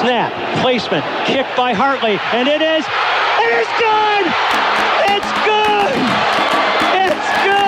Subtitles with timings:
[0.00, 2.84] Snap, placement, kick by Hartley, and it is,
[3.38, 4.26] it is good!
[5.14, 5.94] It's good!
[6.94, 7.65] It's good!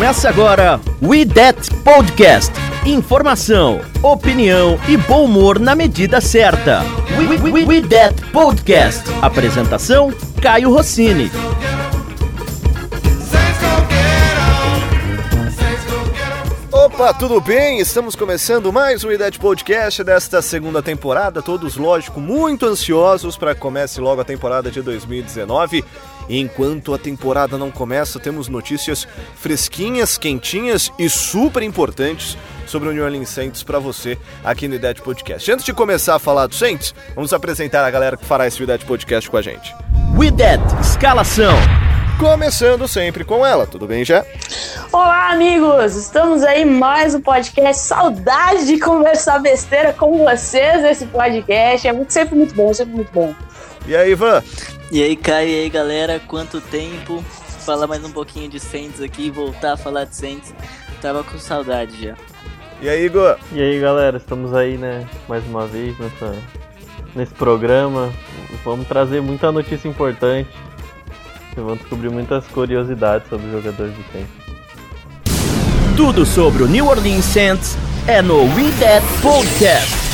[0.00, 2.50] Começa agora We That Podcast.
[2.86, 6.82] Informação, opinião e bom humor na medida certa.
[7.18, 9.04] We, we, we, we That Podcast.
[9.20, 11.30] Apresentação: Caio Rossini.
[16.72, 17.78] Opa, tudo bem?
[17.78, 21.42] Estamos começando mais um IDET Podcast desta segunda temporada.
[21.42, 25.84] Todos, lógico, muito ansiosos para que comece logo a temporada de 2019.
[26.32, 33.04] Enquanto a temporada não começa, temos notícias fresquinhas, quentinhas e super importantes sobre o New
[33.04, 35.50] Orleans Saints para você aqui no IDET Podcast.
[35.50, 38.86] Antes de começar a falar do Saints, vamos apresentar a galera que fará esse IDET
[38.86, 39.74] Podcast com a gente.
[40.16, 41.54] We That Escalação.
[42.20, 44.24] Começando sempre com ela, tudo bem já?
[44.92, 45.96] Olá, amigos!
[45.96, 47.82] Estamos aí mais um podcast.
[47.82, 51.88] Saudade de conversar besteira com vocês nesse podcast.
[51.88, 53.34] É muito, sempre muito bom, sempre muito bom.
[53.84, 54.44] E aí, Ivan?
[54.92, 56.20] E aí, Caio, e aí, galera?
[56.26, 57.22] Quanto tempo?
[57.64, 60.52] Falar mais um pouquinho de Saints aqui, voltar a falar de Saints.
[61.00, 62.16] Tava com saudade já.
[62.82, 63.38] E aí, Igor?
[63.52, 66.34] E aí, galera, estamos aí, né, mais uma vez nessa,
[67.14, 68.12] nesse programa.
[68.64, 70.50] Vamos trazer muita notícia importante.
[71.54, 74.32] Vocês vão descobrir muitas curiosidades sobre os jogadores do Saints.
[75.96, 77.76] Tudo sobre o New Orleans Saints
[78.08, 80.09] é no We That Podcast.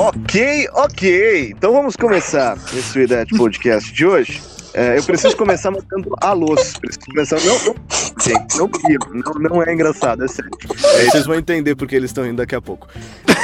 [0.00, 1.50] Ok, ok.
[1.50, 4.40] Então vamos começar esse IDET Podcast de hoje.
[4.72, 6.72] É, eu preciso começar mandando alôs.
[6.78, 7.36] Preciso começar.
[7.40, 7.74] Não, não,
[8.18, 10.50] gente, não, não, não é engraçado, é sério.
[10.96, 12.88] É, vocês vão entender porque eles estão rindo daqui a pouco.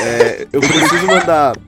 [0.03, 1.59] É, eu preciso mandar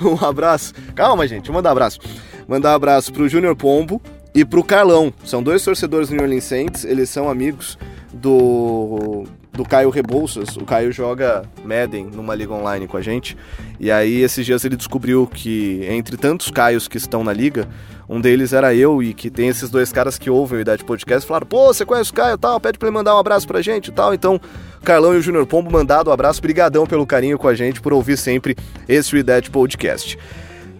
[0.00, 0.72] um abraço.
[0.94, 2.00] Calma, gente, mandar um abraço.
[2.48, 4.00] Mandar um abraço pro Júnior Pombo
[4.34, 5.12] e pro Carlão.
[5.26, 7.78] São dois torcedores do New Orleans Saints, eles são amigos
[8.14, 10.56] do do Caio Rebouças.
[10.56, 13.36] O Caio joga Madden numa liga online com a gente.
[13.80, 17.68] E aí, esses dias ele descobriu que, entre tantos Caios que estão na liga,
[18.08, 21.26] um deles era eu e que tem esses dois caras que ouvem o Idade Podcast
[21.26, 22.58] falaram: pô, você conhece o Caio e tal?
[22.60, 24.14] Pede pra ele mandar um abraço pra gente e tal.
[24.14, 24.40] Então,
[24.82, 26.40] Carlão e o Júnior Pombo mandado um abraço.
[26.40, 28.56] Brigadão pelo carinho com a gente, por ouvir sempre
[28.88, 30.18] esse Idade Podcast.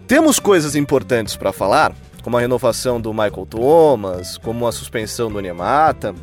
[0.07, 1.93] Temos coisas importantes para falar,
[2.23, 6.15] como a renovação do Michael Thomas, como a suspensão do Nemata,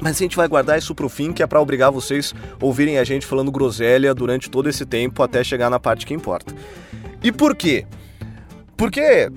[0.00, 2.98] mas a gente vai guardar isso pro fim, que é para obrigar vocês a ouvirem
[2.98, 6.54] a gente falando groselha durante todo esse tempo até chegar na parte que importa.
[7.22, 7.86] E por quê?
[8.76, 9.30] Porque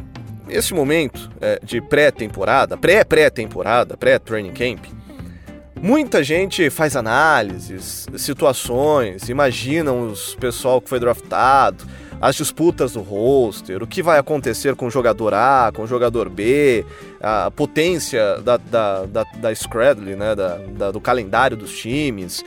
[0.48, 4.86] esse momento é, de pré-temporada, pré-pré-temporada, pré-training camp,
[5.82, 11.86] muita gente faz análises, situações, imagina os pessoal que foi draftado,
[12.24, 16.30] as disputas do roster, o que vai acontecer com o jogador A, com o jogador
[16.30, 16.86] B,
[17.20, 22.42] a potência da, da, da, da Scradley, né, da, da, do calendário dos times.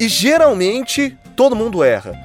[0.00, 2.18] E geralmente todo mundo erra.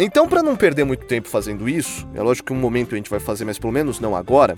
[0.00, 3.08] Então, para não perder muito tempo fazendo isso, é lógico que um momento a gente
[3.08, 4.56] vai fazer, mas pelo menos não agora,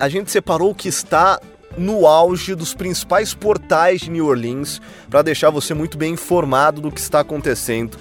[0.00, 1.38] a gente separou o que está
[1.76, 4.80] no auge dos principais portais de New Orleans
[5.10, 7.98] para deixar você muito bem informado do que está acontecendo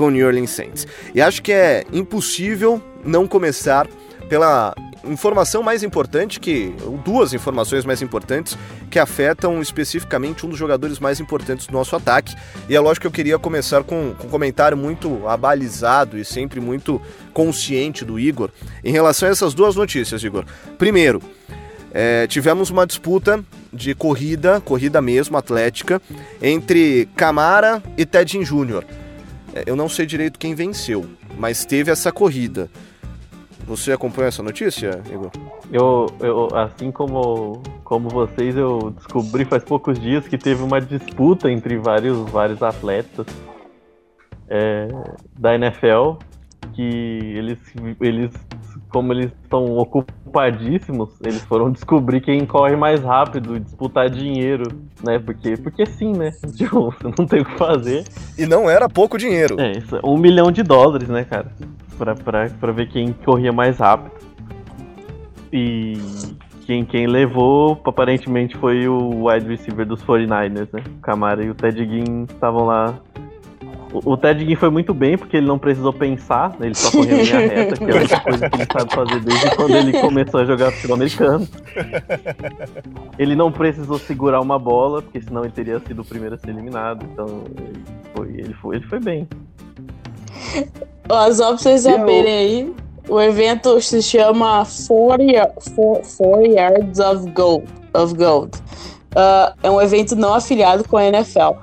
[0.00, 0.86] com o New Orleans Saints.
[1.14, 3.86] E acho que é impossível não começar
[4.30, 4.74] pela
[5.04, 6.74] informação mais importante que
[7.04, 8.56] duas informações mais importantes
[8.90, 12.34] que afetam especificamente um dos jogadores mais importantes do nosso ataque.
[12.66, 16.60] E é lógico que eu queria começar com, com um comentário muito abalizado e sempre
[16.60, 16.98] muito
[17.34, 18.48] consciente do Igor
[18.82, 20.46] em relação a essas duas notícias, Igor.
[20.78, 21.20] Primeiro,
[21.92, 26.00] é, tivemos uma disputa de corrida, corrida mesmo, atlética,
[26.40, 28.82] entre Camara e Tedin Júnior.
[29.54, 31.06] É, eu não sei direito quem venceu,
[31.38, 32.70] mas teve essa corrida.
[33.66, 35.30] Você acompanha essa notícia, Igor?
[35.70, 41.50] Eu, eu, assim como, como vocês, eu descobri faz poucos dias que teve uma disputa
[41.50, 43.26] entre vários, vários atletas
[44.48, 44.88] é,
[45.38, 46.16] da NFL
[46.72, 47.58] que eles,
[48.00, 48.30] eles
[48.90, 54.64] como eles estão ocupadíssimos, eles foram descobrir quem corre mais rápido e disputar dinheiro,
[55.02, 55.18] né?
[55.18, 56.32] Porque, porque sim, né?
[56.56, 58.04] Tipo, você não tem o que fazer.
[58.36, 59.58] E não era pouco dinheiro.
[59.60, 61.50] É, isso, um milhão de dólares, né, cara?
[61.96, 64.12] Pra, pra, pra ver quem corria mais rápido.
[65.52, 65.98] E
[66.66, 70.82] quem, quem levou aparentemente foi o wide receiver dos 49ers, né?
[70.98, 72.98] O Camara e o Ted Ginn estavam lá.
[73.92, 76.66] O, o Ted Ginn foi muito bem porque ele não precisou pensar, né?
[76.66, 79.20] ele só correu em linha reta, que é a única coisa que ele sabe fazer
[79.20, 81.48] desde quando ele começou a jogar futebol americano.
[83.18, 86.50] Ele não precisou segurar uma bola, porque senão ele teria sido o primeiro a ser
[86.50, 87.04] eliminado.
[87.12, 87.84] Então ele
[88.14, 89.28] foi, ele foi, ele foi bem.
[91.08, 92.74] Ó, só pra vocês saberem aí,
[93.08, 95.52] o evento se chama 40,
[96.16, 97.66] 40 Yards of Gold.
[97.92, 98.56] Of Gold.
[99.16, 101.54] Uh, é um evento não afiliado com a NFL.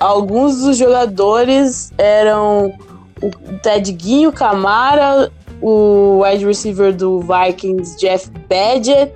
[0.00, 2.72] Alguns dos jogadores eram
[3.22, 3.30] o
[3.62, 5.30] Ted Guinho Camara,
[5.60, 9.12] o wide receiver do Vikings, Jeff Badgett,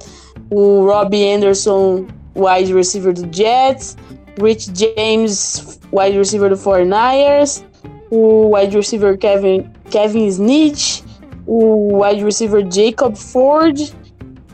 [0.51, 2.05] o Robbie Anderson,
[2.37, 3.97] wide receiver do Jets,
[4.39, 7.65] Rich James, wide receiver do 49ers,
[8.11, 11.01] o wide receiver Kevin, Kevin Snitch,
[11.47, 13.91] o wide receiver Jacob Ford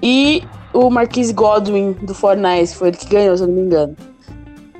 [0.00, 3.96] e o Marquise Godwin do 49ers, foi ele que ganhou, se eu não me engano.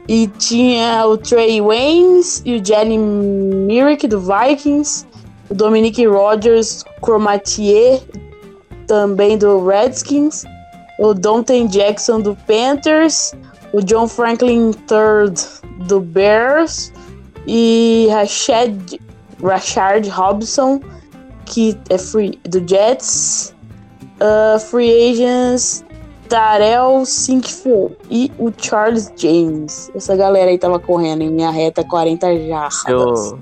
[0.09, 5.07] E tinha o Trey Waynes e o Jalen Myrick do Vikings,
[5.49, 8.01] o Dominique Rogers Cromatier
[8.87, 10.45] também do Redskins,
[10.99, 13.33] o Dante Jackson do Panthers,
[13.73, 16.93] o John Franklin III do Bears
[17.47, 19.01] e Rashad,
[19.43, 20.81] Rashard Robson,
[21.47, 23.55] que é free do Jets,
[24.21, 25.85] uh, free agents
[26.31, 29.91] Darrell Sinkfield e o Charles James.
[29.95, 33.39] Essa galera aí tava correndo em minha reta 40 jardas Eu,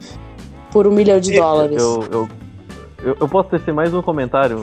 [0.73, 1.77] por um milhão de dólares.
[1.81, 2.29] eu, eu,
[3.05, 4.59] eu, eu posso tecer mais um comentário?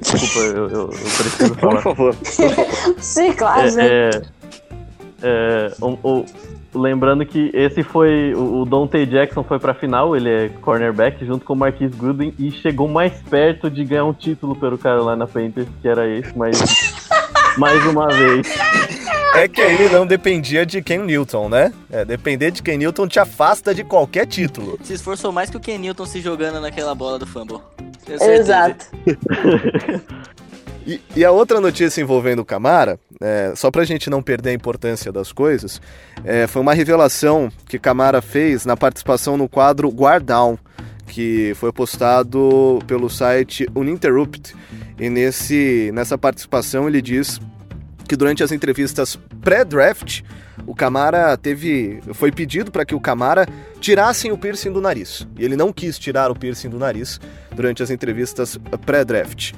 [0.00, 1.82] Desculpa, eu, eu, eu preciso Por falar.
[1.82, 2.14] favor.
[2.98, 3.86] Sim, claro, né?
[3.86, 4.20] É, é,
[5.22, 6.24] é, o- o-
[6.74, 8.34] lembrando que esse foi.
[8.34, 12.32] O, o Dante Jackson foi pra final, ele é cornerback, junto com o Marquis Goodwin,
[12.38, 16.96] e chegou mais perto de ganhar um título pelo Carolina Panthers, que era esse, mas.
[17.58, 18.46] Mais uma vez.
[19.34, 21.72] É que ele não dependia de Ken Newton, né?
[21.90, 24.78] É, depender de Ken Newton te afasta de qualquer título.
[24.82, 27.58] Se esforçou mais que o Ken Newton se jogando naquela bola do fumble.
[28.08, 28.86] Exato.
[30.86, 34.54] E, e a outra notícia envolvendo o Camara, é, só pra gente não perder a
[34.54, 35.82] importância das coisas,
[36.24, 40.58] é, foi uma revelação que Camara fez na participação no quadro Guard Down,
[41.06, 44.56] que foi postado pelo site Uninterrupt.
[44.98, 47.40] E nesse, nessa participação ele diz
[48.08, 50.22] que durante as entrevistas pré-draft,
[50.66, 52.00] o Camara teve.
[52.14, 53.46] Foi pedido para que o Camara
[53.80, 55.26] tirassem o piercing do nariz.
[55.38, 57.20] E ele não quis tirar o piercing do nariz
[57.54, 59.52] durante as entrevistas pré-draft.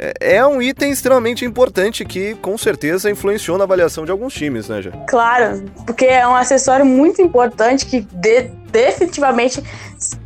[0.00, 4.68] É- É um item extremamente importante que com certeza influenciou na avaliação de alguns times,
[4.68, 4.90] né, já?
[5.06, 9.62] Claro, porque é um acessório muito importante que de- definitivamente,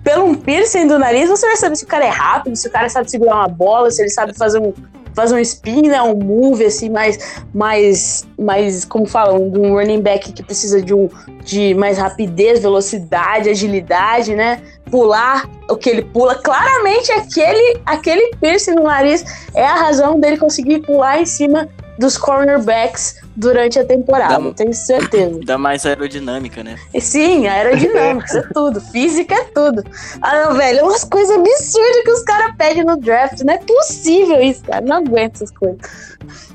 [0.05, 2.71] pelo um piercing do nariz, você vai saber se o cara é rápido, se o
[2.71, 4.73] cara sabe segurar uma bola, se ele sabe fazer um,
[5.15, 10.33] fazer um spin, né, um move assim, mais, mais, mais como falam, um running back
[10.33, 11.09] que precisa de, um,
[11.45, 14.61] de mais rapidez, velocidade, agilidade, né?
[14.95, 16.37] Pular o que ele pula.
[16.37, 21.69] Claramente, aquele, aquele piercing no nariz é a razão dele conseguir pular em cima
[21.99, 25.41] dos cornerbacks durante a temporada, Dá- tenho certeza.
[25.45, 26.79] Dá mais aerodinâmica, né?
[26.95, 28.81] E sim, aerodinâmica, isso é tudo.
[28.81, 29.83] Física é tudo.
[30.23, 33.41] Ah, não, velho, é umas coisas absurdas que os caras pedem no draft.
[33.41, 34.81] Não é possível isso, cara.
[34.81, 35.81] Não aguento essas coisas.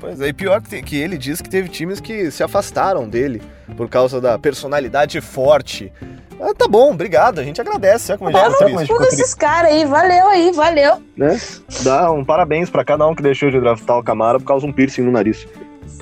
[0.00, 3.42] Pois é, e pior que, que ele diz que teve times que se afastaram dele
[3.76, 5.92] por causa da personalidade forte.
[6.40, 8.12] Ah, tá bom, obrigado, a gente agradece.
[8.12, 8.88] Olha como a gente Tá ficou triste.
[8.94, 11.02] Tudo esses caras aí, valeu aí, valeu.
[11.16, 11.38] né?
[11.82, 14.70] Dá um parabéns pra cada um que deixou de draftar o Camara por causa de
[14.72, 15.46] um piercing no nariz.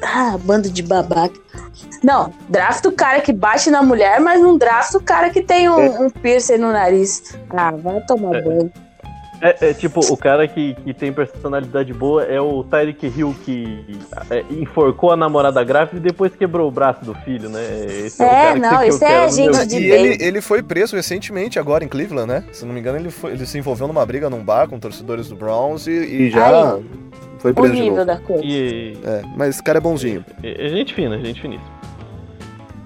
[0.02, 1.34] Ah, bando de babaca.
[2.04, 5.68] Não, drafta o cara que bate na mulher, mas não drafta o cara que tem
[5.68, 7.36] um, um piercing no nariz.
[7.50, 8.70] Ah, vai tomar banho.
[9.40, 13.84] É, é tipo, o cara que, que tem personalidade boa é o Tyreek Hill que
[14.30, 17.60] é, enforcou a namorada grávida e depois quebrou o braço do filho, né?
[18.04, 19.90] Esse É, o cara que não, isso é gente de E bem.
[20.06, 22.44] ele, ele foi preso recentemente agora em Cleveland, né?
[22.52, 25.28] Se não me engano, ele, foi- ele se envolveu numa briga num bar com torcedores
[25.28, 26.84] do Browns e, e E já Aí.
[27.38, 28.04] foi preso de novo.
[28.04, 28.42] da coisa.
[28.44, 30.24] E, É, mas esse cara é bonzinho.
[30.42, 31.78] É, é gente fina, gente finíssima.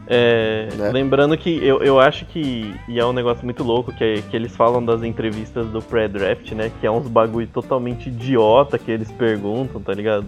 [0.07, 0.91] É, Né?
[0.91, 4.37] Lembrando que eu, eu acho que, e é um negócio muito louco, que, é- que
[4.37, 6.71] eles falam das entrevistas do pré-draft, né?
[6.81, 10.27] Que é uns bagulho totalmente idiota que eles perguntam, tá ligado?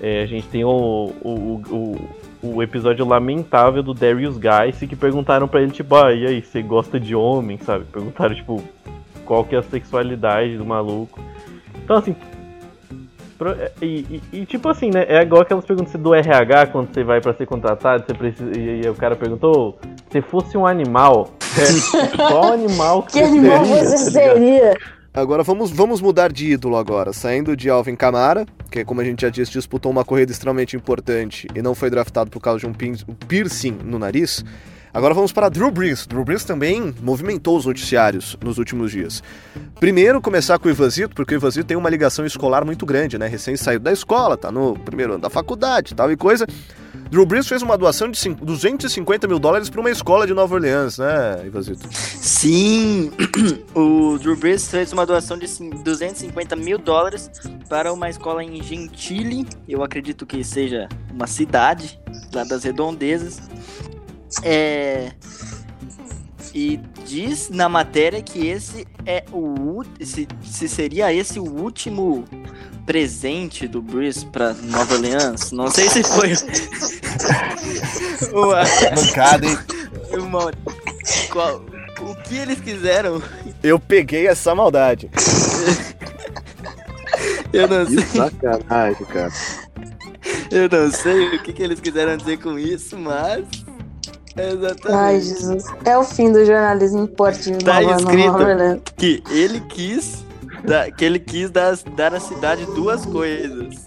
[0.00, 2.08] É, a gente tem o, o, o,
[2.42, 6.60] o, episódio lamentável do Darius Guice que perguntaram pra ele, tipo, ah, e aí, você
[6.62, 7.86] gosta de homem, sabe?
[7.86, 8.62] Perguntaram, tipo,
[9.24, 11.18] qual que é a sexualidade do maluco.
[11.82, 12.14] Então, assim,
[13.82, 15.04] E, e- e, tipo assim, né?
[15.08, 18.50] É igual aquelas perguntas do RH quando você vai pra ser contratado, você precisa.
[18.58, 19.78] E, e o cara perguntou:
[20.10, 24.74] se fosse um animal, é, qual animal que, Que animal seria, você tá seria?
[25.12, 29.22] Agora vamos, vamos mudar de ídolo agora, saindo de Alvin Kamara, que como a gente
[29.22, 32.74] já disse, disputou uma corrida extremamente importante e não foi draftado por causa de um
[33.26, 34.44] piercing no nariz.
[34.96, 36.06] Agora vamos para Drew Brees.
[36.06, 39.22] Drew Brees também movimentou os noticiários nos últimos dias.
[39.78, 43.26] Primeiro, começar com o Ivanzito, porque o Ivanzito tem uma ligação escolar muito grande, né?
[43.26, 46.46] Recém saiu da escola, tá no primeiro ano da faculdade tal e coisa.
[47.10, 50.96] Drew Brees fez uma doação de 250 mil dólares para uma escola de Nova Orleans,
[50.96, 51.86] né, Ivazito?
[51.92, 53.12] Sim,
[53.76, 55.46] o Drew Brees fez uma doação de
[55.84, 57.30] 250 mil dólares
[57.68, 62.00] para uma escola em Gentile, eu acredito que seja uma cidade
[62.32, 63.42] lá das redondezas.
[64.42, 65.12] É...
[66.54, 72.24] E diz na matéria que esse é o se, se seria esse o último
[72.86, 75.52] presente do Bruce pra Nova Orleans.
[75.52, 76.32] Não sei se foi.
[78.32, 78.62] uma...
[78.96, 79.58] Mancada, hein?
[80.18, 80.50] Uma...
[81.30, 81.62] Qual...
[82.00, 83.22] O que eles quiseram?
[83.62, 85.10] Eu peguei essa maldade.
[87.52, 87.96] Eu não sei.
[87.96, 89.32] Que sacanagem, cara.
[90.50, 93.44] Eu não sei o que, que eles quiseram dizer com isso, mas.
[94.36, 94.92] Exatamente.
[94.92, 95.64] Ai, Jesus.
[95.84, 97.58] É o fim do jornalismo esportivo.
[97.58, 100.24] Tá escrito que ele quis
[100.64, 103.86] da, que ele quis dar, dar à cidade duas coisas: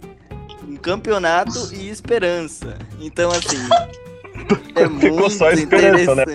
[0.68, 2.78] um campeonato e esperança.
[3.00, 3.58] Então, assim.
[4.74, 6.24] É Ficou muito só esperança, né?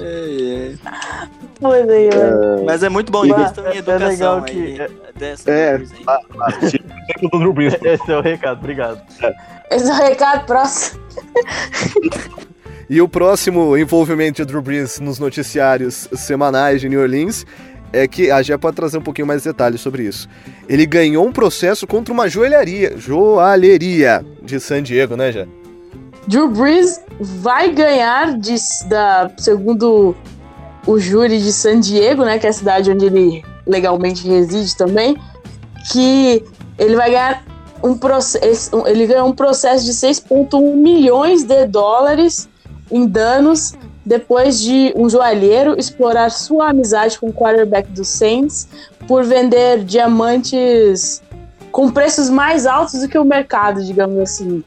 [0.00, 1.28] é, é.
[1.60, 2.64] É.
[2.64, 4.06] Mas é muito bom em questão de educação.
[4.06, 4.58] É legal que.
[4.58, 7.74] Aí, é, dessa é, do Drew Brees.
[7.82, 9.00] Esse é o recado, obrigado.
[9.70, 11.00] Esse é o recado, próximo.
[12.88, 17.44] E o próximo envolvimento de Drew Brees nos noticiários semanais de New Orleans
[17.92, 20.28] é que a Gé pode trazer um pouquinho mais de detalhes sobre isso.
[20.68, 25.48] Ele ganhou um processo contra uma joalheria, joalheria de San Diego, né, Gé?
[26.28, 28.54] Drew Brees vai ganhar, de,
[28.88, 30.14] da, segundo
[30.86, 35.16] o júri de San Diego, né, que é a cidade onde ele legalmente reside também,
[35.90, 36.44] que
[36.78, 37.44] ele vai ganhar
[37.82, 42.48] um processo, ele ganhou um processo de 6,1 milhões de dólares
[42.90, 43.74] em danos
[44.04, 48.68] depois de um joalheiro explorar sua amizade com o quarterback do Saints
[49.08, 51.22] por vender diamantes
[51.72, 54.64] com preços mais altos do que o mercado, digamos assim.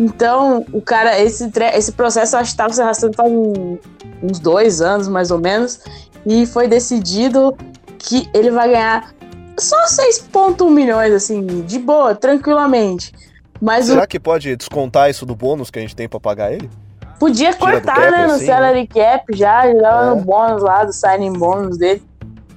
[0.00, 3.78] Então, o cara, esse, esse processo acho que estava se arrastando para um,
[4.22, 5.78] uns dois anos, mais ou menos,
[6.24, 7.54] e foi decidido
[7.98, 9.12] que ele vai ganhar
[9.58, 13.12] só 6,1 milhões, assim, de boa, tranquilamente.
[13.60, 14.08] Mas Será o...
[14.08, 16.70] que pode descontar isso do bônus que a gente tem para pagar ele?
[17.18, 20.06] Podia cortar, cap, né, no assim, salary cap já, já é.
[20.08, 22.02] no bônus lá, do signing bônus dele,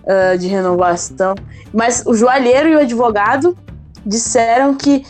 [0.04, 1.36] uh, de renovação.
[1.74, 3.58] Mas o joalheiro e o advogado
[4.06, 5.06] disseram que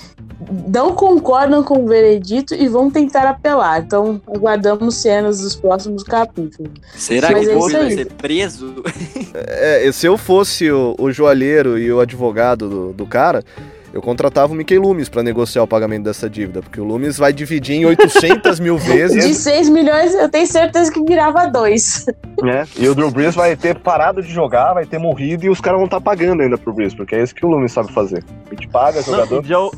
[0.68, 3.82] não concordam com o veredito e vão tentar apelar.
[3.82, 6.72] Então, aguardamos cenas dos próximos capítulos.
[6.96, 8.84] Será Mas que é vai ser preso?
[9.34, 13.44] É, se eu fosse o, o joalheiro e o advogado do, do cara,
[13.94, 17.32] eu contratava o Mickey Loomis para negociar o pagamento dessa dívida, porque o Loomis vai
[17.32, 19.24] dividir em 800 mil vezes.
[19.24, 22.08] De 6 milhões, eu tenho certeza que virava 2.
[22.44, 25.62] É, e o Drew Brees vai ter parado de jogar, vai ter morrido e os
[25.62, 27.94] caras vão estar tá pagando ainda pro Brees, porque é isso que o Loomis sabe
[27.94, 28.24] fazer.
[28.48, 29.46] A gente paga jogador.
[29.48, 29.72] Não,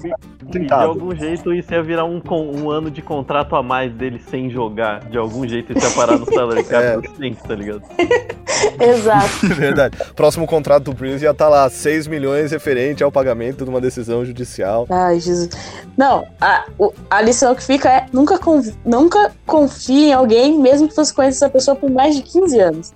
[0.45, 4.21] de, de, algum jeito isso ia virar um, um ano de contrato a mais dele
[4.29, 4.99] sem jogar.
[5.09, 6.97] De algum jeito isso ia parar no salary cap é.
[6.97, 7.81] do tá ligado?
[8.79, 9.47] Exato.
[9.47, 9.97] Verdade.
[10.15, 13.81] Próximo contrato do Brees ia estar tá lá 6 milhões referente ao pagamento de uma
[13.81, 14.85] decisão decisão judicial.
[14.89, 15.49] Ai, Jesus.
[15.97, 16.65] Não, a,
[17.09, 21.45] a lição que fica é nunca, conf, nunca confie em alguém, mesmo que você conheça
[21.45, 22.93] essa pessoa por mais de 15 anos.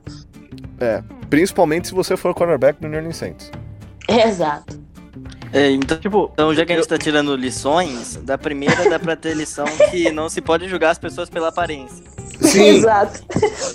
[0.79, 3.51] É, principalmente se você for cornerback do New Orleans Saints.
[4.07, 4.79] Exato.
[5.51, 6.89] É, então, tipo, então, já que a gente eu...
[6.89, 10.99] tá tirando lições, da primeira dá pra ter lição que não se pode julgar as
[10.99, 12.03] pessoas pela aparência.
[12.39, 12.77] Sim.
[12.77, 13.23] Exato.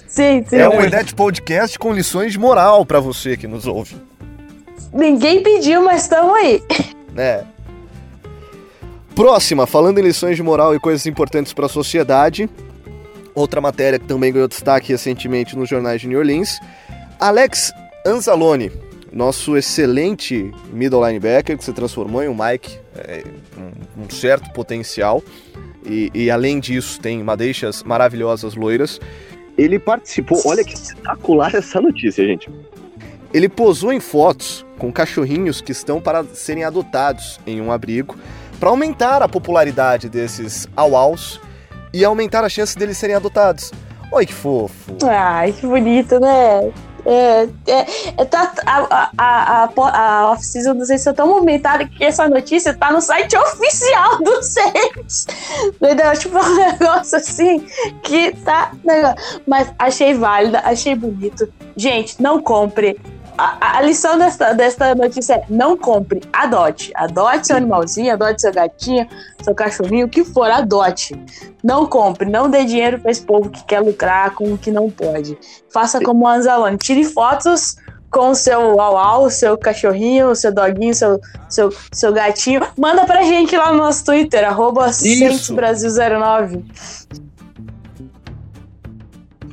[0.07, 0.57] Sim, sim.
[0.57, 3.97] É um Edete Podcast com lições de moral para você que nos ouve.
[4.93, 6.62] Ninguém pediu, mas estamos aí.
[7.16, 7.44] É.
[9.14, 12.50] Próxima, falando em lições de moral e coisas importantes para a sociedade.
[13.35, 16.61] Outra matéria que também ganhou destaque recentemente nos jornais de New Orleans.
[17.21, 17.73] Alex
[18.06, 18.73] Anzalone,
[19.12, 23.25] nosso excelente middle linebacker que se transformou em um Mike, é,
[23.56, 25.23] um, um, certo potencial.
[25.87, 29.00] E, e, além disso, tem madeixas maravilhosas loiras.
[29.56, 32.50] Ele participou, olha que espetacular essa notícia, gente.
[33.35, 38.17] Ele posou em fotos com cachorrinhos que estão para serem adotados em um abrigo,
[38.61, 41.41] para aumentar a popularidade desses auaus
[41.93, 43.73] e aumentar a chance deles serem adotados.
[44.12, 44.97] Oi, que fofo.
[45.05, 46.73] Ai, que bonito, né?
[47.07, 47.87] É, é,
[48.17, 52.73] é, tá, a, a, a, a off-season do Saints é tão movimentada que essa notícia
[52.73, 55.26] tá no site oficial do Saints.
[55.64, 56.12] Entendeu?
[56.17, 57.67] Tipo, um negócio assim
[58.03, 58.73] que tá.
[59.45, 61.53] Mas achei válida, achei bonito.
[61.76, 62.97] Gente, não compre
[63.37, 66.93] a, a, lição desta, desta notícia é: não compre, adote.
[66.95, 69.09] Adote seu animalzinho, adote seu gatinho,
[69.43, 71.14] seu cachorrinho, o que for, adote.
[71.62, 74.91] Não compre, não dê dinheiro para esse povo que quer lucrar com o que não
[74.91, 75.37] pode.
[75.73, 77.76] Faça como o Anzalone, tire fotos
[78.11, 82.61] com o seu au-au, seu cachorrinho, o seu doguinho, seu, seu, seu gatinho.
[82.79, 86.62] Manda pra gente lá no nosso Twitter, arroba Brasil09.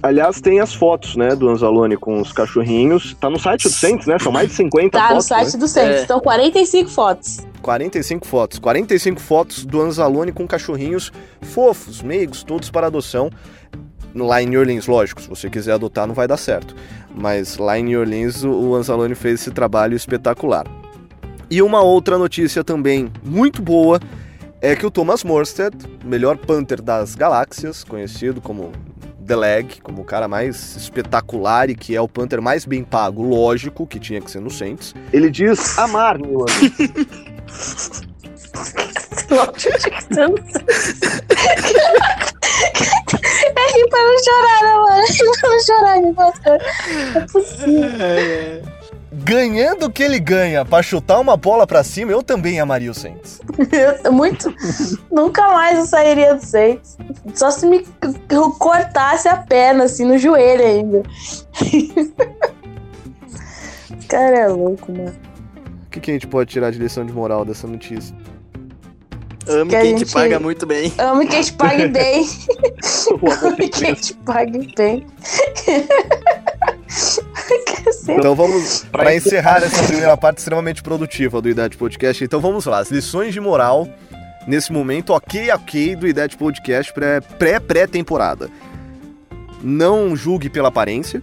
[0.03, 3.15] Aliás, tem as fotos, né, do Anzalone com os cachorrinhos.
[3.19, 4.17] Tá no site do Saints, né?
[4.17, 5.09] São mais de 50 tá fotos.
[5.09, 5.59] Tá no site né?
[5.59, 6.01] do Saints.
[6.01, 6.05] É.
[6.07, 7.47] São 45 fotos.
[7.61, 8.59] 45 fotos.
[8.59, 13.29] 45 fotos do Anzalone com cachorrinhos fofos, meigos, todos para adoção.
[14.15, 16.75] Lá em New Orleans, lógico, se você quiser adotar não vai dar certo.
[17.13, 20.65] Mas lá em New Orleans o Anzalone fez esse trabalho espetacular.
[21.49, 23.99] E uma outra notícia também muito boa
[24.59, 28.71] é que o Thomas Morstead, melhor punter das galáxias, conhecido como
[29.31, 33.23] The Leg, como o cara mais espetacular e que é o Panther mais bem pago,
[33.23, 34.93] lógico, que tinha que ser no Saints.
[35.13, 36.45] Ele diz amar New
[43.55, 45.01] É rir pra não chorar, não, mano.
[45.01, 45.05] É
[45.39, 46.09] pra não chorar, não
[47.15, 48.01] é possível.
[48.01, 48.30] É, é
[49.31, 52.93] ganhando o que ele ganha para chutar uma bola para cima, eu também amaria o
[52.93, 53.39] Saints.
[54.11, 54.53] Muito.
[55.09, 56.97] Nunca mais eu sairia do Saints.
[57.33, 57.85] Só se me
[58.59, 61.03] cortasse a perna, assim, no joelho ainda.
[64.09, 65.15] cara é louco, mano.
[65.85, 68.13] O que, que a gente pode tirar de lição de moral dessa notícia?
[69.47, 70.05] Ame que quem gente...
[70.05, 70.91] te paga muito bem.
[70.97, 72.27] Ame quem te pague bem.
[73.43, 75.05] Ame quem te pague bem.
[78.07, 82.79] Então vamos, para encerrar essa primeira parte extremamente produtiva do Idade Podcast, então vamos lá,
[82.79, 83.87] as lições de moral
[84.47, 86.93] nesse momento, ok, ok, do Idade Podcast
[87.37, 88.49] pré-pré-temporada.
[89.61, 91.21] Não julgue pela aparência,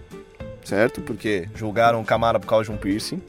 [0.63, 1.01] certo?
[1.01, 3.21] Porque julgaram o Camara por causa de um piercing.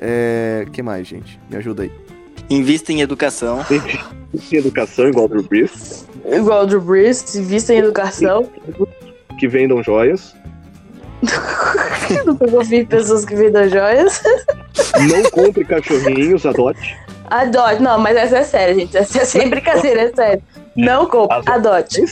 [0.00, 0.66] É...
[0.72, 1.38] que mais, gente?
[1.50, 1.92] Me ajuda aí.
[2.48, 3.64] Invista em educação.
[3.70, 6.06] Invista em educação, igual o Drew Brees.
[6.26, 8.50] Igual o Drew Brees, invista em educação.
[9.38, 10.34] Que vendam joias.
[12.24, 14.22] Nunca ouvi pessoas que vendam joias.
[15.08, 16.96] Não compre cachorrinhos, adote.
[17.26, 18.96] Adote, não, mas essa é séria, gente.
[18.96, 20.42] Essa é sem brincadeira, é sério.
[20.76, 22.04] Não compre, adote.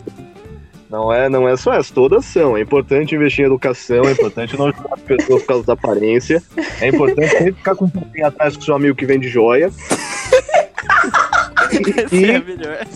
[0.92, 2.56] Não é, não é só essa, todas são.
[2.56, 6.42] É importante investir em educação, é importante não ajudar as pessoas por causa da aparência.
[6.80, 9.72] É importante sempre ficar com um pouquinho atrás com seu amigo que vende joia.
[12.12, 12.86] e, é melhor.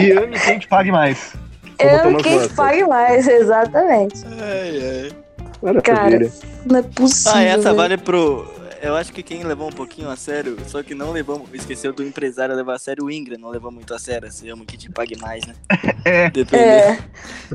[0.00, 1.34] E ame quem te pague mais.
[1.82, 4.22] Eu quem pague mais, exatamente.
[4.26, 5.12] Ai,
[5.62, 5.80] ai.
[5.82, 6.30] Cara,
[6.66, 7.32] não é possível.
[7.34, 8.50] Ah, essa vale pro.
[8.82, 12.02] Eu acho que quem levou um pouquinho a sério, só que não levou, esqueceu do
[12.02, 14.90] empresário levar a sério o Ingram, não levou muito a sério, se ama que te
[14.90, 15.54] pague mais, né?
[16.52, 16.98] É,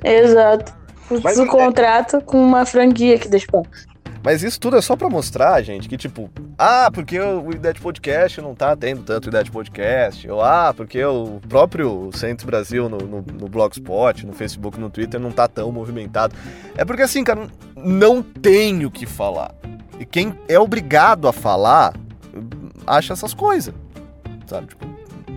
[0.05, 0.73] é exato.
[1.21, 3.47] Mas, o é- contrato com uma franquia que deixa
[4.27, 8.41] mas isso tudo é só para mostrar, gente, que tipo, ah, porque o Idade Podcast
[8.41, 13.21] não tá tendo tanto Idade Podcast, ou ah, porque o próprio Centro Brasil no, no,
[13.21, 16.35] no Blogspot, no Facebook, no Twitter não tá tão movimentado.
[16.75, 19.55] É porque assim, cara, não tem o que falar.
[19.97, 21.93] E quem é obrigado a falar
[22.85, 23.73] acha essas coisas,
[24.45, 24.67] sabe?
[24.67, 24.85] Tipo,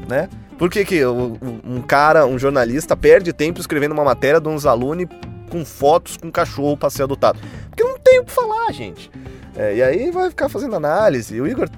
[0.08, 0.28] né?
[0.58, 5.06] Por que, que um cara, um jornalista, perde tempo escrevendo uma matéria de uns alunos
[5.50, 7.38] com fotos com cachorro para ser adotado?
[7.68, 9.10] Porque não tem o que falar, gente.
[9.56, 11.38] É, e aí vai ficar fazendo análise.
[11.40, 11.68] O Igor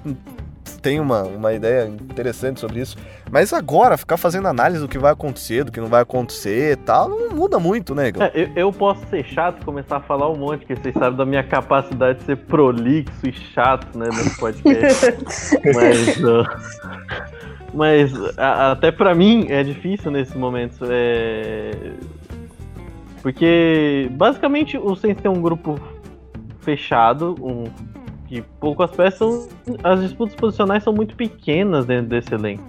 [0.83, 2.97] tem uma, uma ideia interessante sobre isso.
[3.31, 6.75] Mas agora, ficar fazendo análise do que vai acontecer, do que não vai acontecer e
[6.75, 8.23] tal, não muda muito, né, Igor?
[8.23, 11.17] É, eu, eu, posso ser chato e começar a falar um monte, que vocês sabem
[11.17, 15.17] da minha capacidade de ser prolixo e chato, né, nesse podcast.
[15.73, 16.17] mas.
[16.17, 20.85] Uh, mas a, até para mim é difícil nesse momento.
[20.87, 21.71] É,
[23.23, 25.79] porque basicamente o Saints tem um grupo
[26.59, 27.63] fechado, um
[28.27, 29.47] que poucas peças
[29.83, 32.65] as disputas posicionais são muito pequenas dentro desse elenco.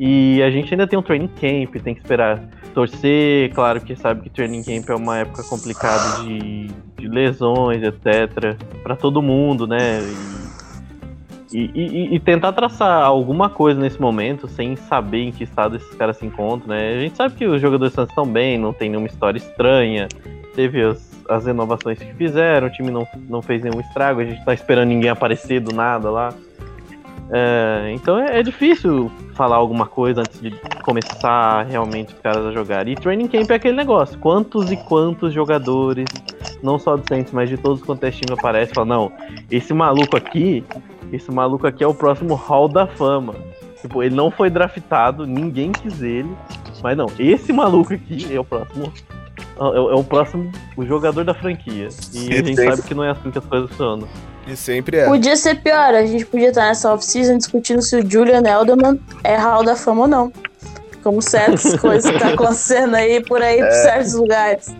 [0.00, 2.42] E a gente ainda tem um training camp, tem que esperar
[2.74, 6.66] torcer, claro que sabe que training camp é uma época complicada de,
[6.98, 10.00] de lesões, etc, para todo mundo, né?
[10.00, 10.41] E,
[11.54, 16.16] e, e, tentar traçar alguma coisa nesse momento sem saber em que estado esses caras
[16.16, 16.94] se encontram, né?
[16.94, 20.08] A gente sabe que os jogadores estão bem, não tem nenhuma história estranha,
[20.54, 24.42] teve as, as renovações que fizeram, o time não, não fez nenhum estrago, a gente
[24.44, 26.32] tá esperando ninguém aparecer do nada lá.
[27.30, 30.50] É, então é, é, difícil falar alguma coisa antes de
[30.82, 32.88] começar realmente os caras a jogar.
[32.88, 36.06] E training camp é aquele negócio: quantos e quantos jogadores
[36.62, 39.12] não só do Saints, mas de todos quanto é time aparece, fala, não,
[39.50, 40.64] esse maluco aqui,
[41.12, 43.34] esse maluco aqui é o próximo Hall da Fama.
[43.80, 46.30] Tipo, ele não foi draftado, ninguém quis ele,
[46.82, 48.92] mas não, esse maluco aqui é o próximo.
[49.58, 51.88] É, é o próximo o jogador da franquia.
[52.12, 54.08] E a gente sabe que não é assim que as coisas funcionam.
[54.46, 55.06] E sempre é.
[55.06, 59.36] Podia ser pior, a gente podia estar nessa off-season discutindo se o Julian Edelman é
[59.36, 60.32] Hall da Fama ou não.
[61.02, 63.66] Como certas coisas que tá acontecendo aí por aí, é.
[63.66, 64.76] por certos lugares.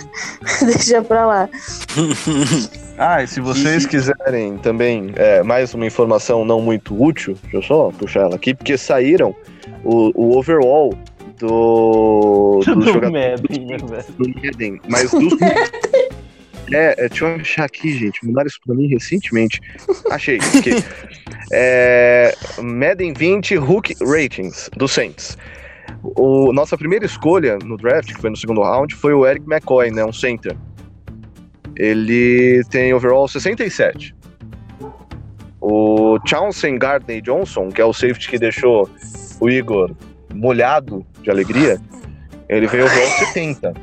[0.62, 1.48] Deixa pra lá.
[3.04, 7.62] Ah, e se vocês quiserem também é, mais uma informação não muito útil, deixa eu
[7.62, 9.34] só puxar ela aqui, porque saíram
[9.82, 10.96] o, o overall
[11.36, 15.32] do, do, do né, do Madden, mas dos
[16.72, 18.24] É, é, deixa eu achar aqui, gente.
[18.24, 19.60] Mandaram isso pra mim recentemente.
[20.08, 20.36] Achei.
[20.36, 20.70] Aqui.
[21.52, 25.36] é, Madden 20 Hook Ratings do Saints.
[26.02, 29.90] O, nossa primeira escolha no draft, que foi no segundo round, foi o Eric McCoy,
[29.90, 30.04] né?
[30.04, 30.56] Um center.
[31.76, 34.14] Ele tem overall 67.
[35.60, 38.90] O Chauncey Gardner Johnson, que é o safety que deixou
[39.40, 39.92] o Igor
[40.34, 41.80] molhado de alegria,
[42.48, 43.74] ele veio overall 70.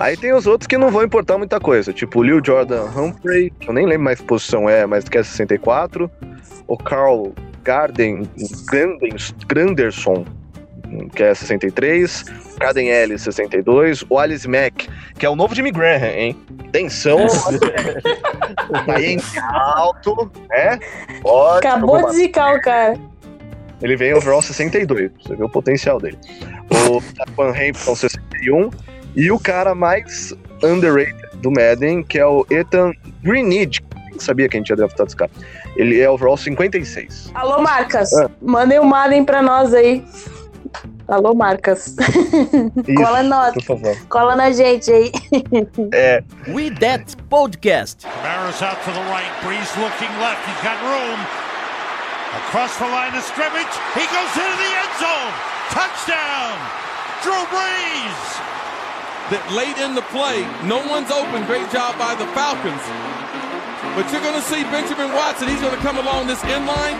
[0.00, 3.50] Aí tem os outros que não vão importar muita coisa, tipo o Lil Jordan Humphrey,
[3.50, 6.10] que eu nem lembro mais que posição é, mas que é 64.
[6.66, 8.22] O Carl Garden
[9.46, 10.24] Granderson,
[11.14, 12.24] que é 63.
[12.58, 14.04] Caden Ellis, 62.
[14.08, 16.36] O Alice Mack, que é o novo Jimmy Graham, hein?
[16.72, 17.18] Tensão.
[17.26, 19.20] tá aí em
[19.52, 20.78] alto, né?
[21.22, 22.94] Pode, Acabou de zicar o cara.
[23.82, 26.18] Ele vem overall 62, você vê o potencial dele.
[26.70, 28.70] O Taquan Hampton, 61.
[29.16, 33.80] E o cara mais underrated do Madden, que é o Ethan Greenidge.
[34.10, 35.30] Nem sabia que a gente ia draftar esse cara.
[35.76, 37.30] Ele é overall 56.
[37.34, 38.12] Alô, marcas.
[38.14, 38.30] Ah.
[38.42, 40.04] Mandem o um Madden pra nós aí.
[41.10, 41.88] Alô, marcas.
[41.88, 43.52] Isso, Cola nós.
[43.54, 43.96] Por favor.
[44.08, 45.10] Cola na gente aí.
[45.92, 46.22] é.
[46.48, 48.06] We That Podcast.
[48.06, 49.30] Kamara's out to the right.
[49.42, 50.40] Breeze looking left.
[50.46, 51.18] He's got room.
[52.46, 53.74] Across the line of scrimmage.
[53.94, 55.32] He goes into the end zone.
[55.70, 56.54] Touchdown.
[57.22, 58.40] Drew Brees
[59.30, 61.46] that late in the play, no one's open.
[61.46, 62.82] Great job by the Falcons.
[63.94, 65.46] But you're going to see Benjamin Watson.
[65.46, 66.98] He's going to come along this end line,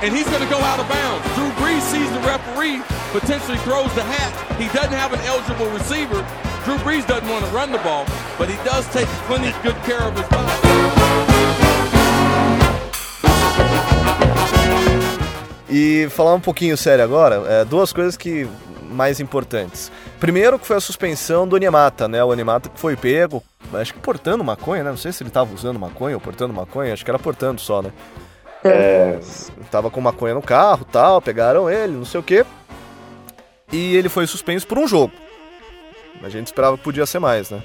[0.00, 1.20] and he's going to go out of bounds.
[1.36, 1.61] Drew Brees
[1.92, 2.80] sees the referee,
[3.12, 4.32] potentially throws the hat.
[4.56, 6.24] He doesn't have an eligible receiver.
[6.64, 8.06] Drew Brees doesn't want to run the ball,
[8.38, 10.48] but he does take plenty good care of his body.
[15.68, 18.48] E falar um pouquinho sério agora, é, duas coisas que
[18.90, 19.90] mais importantes.
[20.18, 22.22] Primeiro que foi a suspensão do Onemata, né?
[22.24, 23.42] O Onemata que foi pego,
[23.74, 24.90] acho que portando maconha, né?
[24.90, 27.82] Não sei se ele tava usando maconha ou portando maconha, acho que era portando só,
[27.82, 27.90] né?
[28.64, 29.18] É,
[29.70, 32.44] tava com maconha no carro tal, pegaram ele, não sei o quê.
[33.72, 35.12] E ele foi suspenso por um jogo.
[36.22, 37.62] A gente esperava que podia ser mais, né?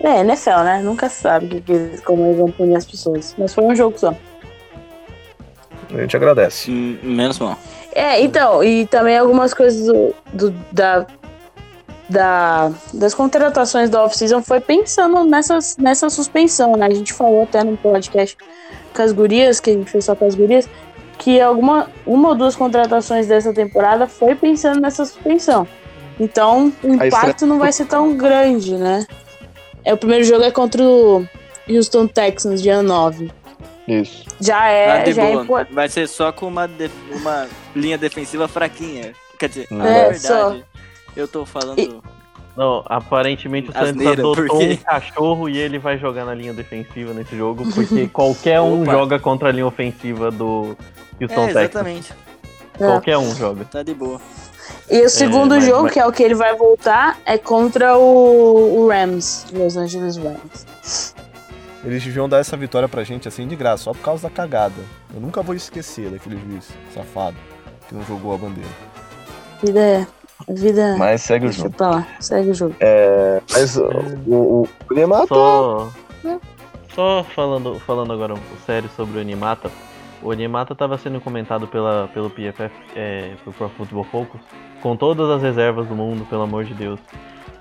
[0.00, 0.82] É, NFL, né?
[0.82, 3.34] Nunca sabe que, como eles vão punir as pessoas.
[3.38, 4.14] Mas foi um jogo só.
[5.90, 6.70] A gente agradece.
[6.70, 7.56] Hum, menos mal.
[7.92, 11.06] É, então, e também algumas coisas do, do da
[12.08, 16.86] da, das contratações da off-season foi pensando nessas, nessa suspensão, né?
[16.86, 18.36] A gente falou até no podcast
[18.96, 20.68] com as gurias, que a gente fez só com as gurias,
[21.18, 25.66] que alguma, uma ou duas contratações dessa temporada foi pensando nessa suspensão.
[26.18, 29.06] Então, o impacto não vai ser tão grande, né?
[29.84, 31.26] É, o primeiro jogo é contra o
[31.68, 33.30] Houston Texans, dia 9.
[33.86, 34.24] Isso.
[34.40, 35.64] Já é, ah, já é.
[35.70, 36.68] Vai ser só com uma,
[37.12, 39.12] uma linha defensiva fraquinha.
[39.38, 40.18] Quer dizer, é, é verdade.
[40.18, 40.56] Só.
[41.14, 41.78] Eu tô falando.
[41.78, 42.15] E...
[42.56, 44.72] Não, aparentemente o Santos adotou porque...
[44.72, 48.92] um cachorro e ele vai jogar na linha defensiva nesse jogo, porque qualquer um Opa.
[48.92, 50.76] joga contra a linha ofensiva do
[51.20, 52.12] Houston é, Exatamente.
[52.74, 52.78] É.
[52.78, 53.64] Qualquer um joga.
[53.66, 54.20] Tá de boa.
[54.90, 55.92] E o segundo é, mas, jogo, mas...
[55.92, 61.14] que é o que ele vai voltar, é contra o, o Rams, Los Angeles Rams.
[61.84, 64.82] Eles deviam dar essa vitória pra gente assim de graça, só por causa da cagada.
[65.14, 67.36] Eu nunca vou esquecer daquele juiz safado
[67.88, 68.70] que não jogou a bandeira.
[69.62, 70.08] Ideia.
[70.48, 70.96] A vida.
[70.98, 71.70] Mas segue o jogo.
[71.70, 72.74] Pra lá, segue o jogo.
[72.80, 73.88] É, mas o,
[74.26, 75.26] o, o Animata.
[75.28, 75.92] Só,
[76.94, 79.70] só falando, falando agora um sério sobre o Animata.
[80.22, 84.40] O Animata estava sendo comentado pela, pelo PFF, é, pelo Pro Football Focus,
[84.82, 87.00] com todas as reservas do mundo, pelo amor de Deus.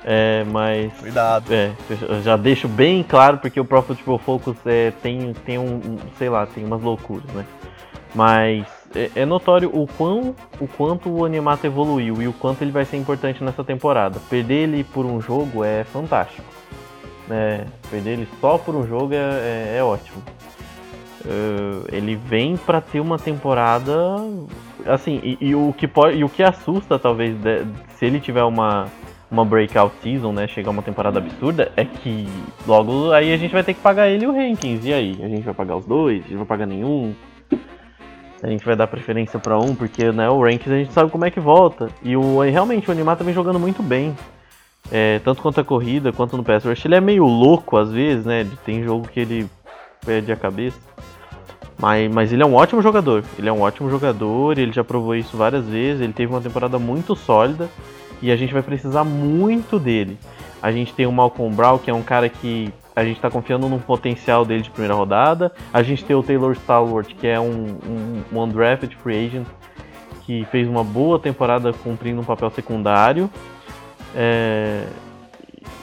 [0.03, 0.93] É, mas.
[0.99, 1.51] Cuidado.
[1.51, 5.75] É, eu já deixo bem claro, porque o Pro Football Focus é, tem, tem um,
[5.75, 7.45] um, sei lá, tem umas loucuras, né?
[8.13, 12.71] Mas é, é, notório o, quão, o quanto o Animato evoluiu e o quanto ele
[12.71, 14.19] vai ser importante nessa temporada.
[14.29, 16.47] Perder ele por um jogo é fantástico.
[17.29, 20.21] É, perder ele só por um jogo é, é, é ótimo.
[21.25, 23.91] Uh, ele vem para ter uma temporada
[24.85, 28.43] assim e, e, o que pode e o que assusta talvez de, se ele tiver
[28.43, 28.85] uma
[29.31, 30.47] uma breakout season, né?
[30.47, 32.27] Chegar uma temporada absurda, é que
[32.67, 34.87] logo aí a gente vai ter que pagar ele o Rankings.
[34.87, 35.19] E aí?
[35.21, 36.23] A gente vai pagar os dois?
[36.23, 37.13] A gente vai pagar nenhum?
[38.45, 41.25] A gente vai dar preferência para um, porque né, o Rankings a gente sabe como
[41.25, 41.89] é que volta.
[42.03, 44.15] E o, realmente o Animar tá vem jogando muito bem.
[44.91, 46.85] É, tanto quanto a corrida, quanto no pass rush.
[46.85, 48.47] Ele é meio louco às vezes, né?
[48.63, 49.49] Tem jogo que ele
[50.05, 50.77] perde a cabeça.
[51.75, 53.23] Mas, mas ele é um ótimo jogador.
[53.35, 56.03] Ele é um ótimo jogador, ele já provou isso várias vezes.
[56.03, 57.67] Ele teve uma temporada muito sólida
[58.21, 60.19] e a gente vai precisar muito dele.
[60.61, 63.67] A gente tem o Malcolm Brown, que é um cara que a gente está confiando
[63.67, 65.51] no potencial dele de primeira rodada.
[65.73, 69.47] A gente tem o Taylor Stallworth, que é um, um, um undrafted free agent,
[70.25, 73.29] que fez uma boa temporada cumprindo um papel secundário.
[74.15, 74.85] É...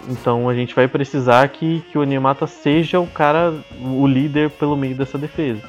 [0.08, 4.76] Então a gente vai precisar que, que o Animata seja o cara, o líder pelo
[4.76, 5.62] meio dessa defesa.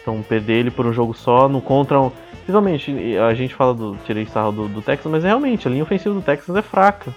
[0.00, 2.10] Então perder ele por um jogo só no contra
[2.46, 3.96] Principalmente, a gente fala do.
[4.06, 7.12] Tirei sarro do, do Texas, mas realmente a linha ofensiva do Texas é fraca.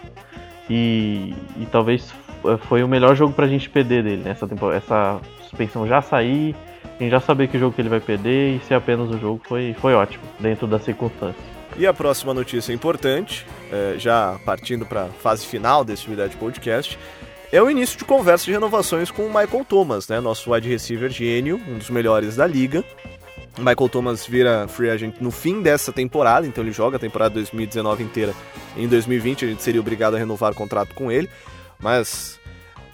[0.68, 2.12] E, e talvez
[2.68, 4.32] foi o melhor jogo pra gente perder dele, né?
[4.32, 8.56] Essa, essa suspensão já sair, a gente já saber que jogo que ele vai perder
[8.56, 11.44] e ser apenas o jogo foi, foi ótimo, dentro das circunstâncias.
[11.78, 16.98] E a próxima notícia importante, é, já partindo para a fase final desse Unidade Podcast,
[17.52, 21.10] é o início de conversas de renovações com o Michael Thomas, né, nosso wide receiver
[21.10, 22.84] gênio, um dos melhores da liga,
[23.60, 28.04] Michael Thomas vira free agent no fim dessa temporada, então ele joga a temporada 2019
[28.04, 28.34] inteira.
[28.78, 31.30] Em 2020 a gente seria obrigado a renovar o contrato com ele,
[31.82, 32.40] mas